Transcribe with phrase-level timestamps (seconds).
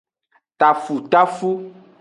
[0.59, 1.49] Tafutafu.